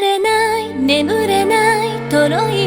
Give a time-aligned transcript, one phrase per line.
[0.00, 2.66] れない眠れないとろい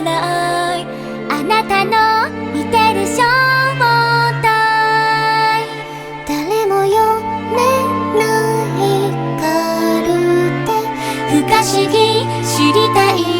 [0.00, 0.86] ない。
[1.28, 3.22] あなたの見てる正
[4.40, 5.66] 体
[6.26, 7.20] 誰も読
[7.52, 7.58] め
[8.18, 8.22] な
[8.78, 8.80] い
[9.38, 9.42] カ
[10.00, 10.08] ル
[10.66, 10.68] テ。
[11.28, 11.94] 不可思議
[12.44, 13.39] 知りたい。